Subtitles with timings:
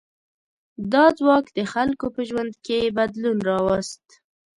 [0.91, 4.05] دا ځواک د خلکو په ژوند کې بدلون راوست.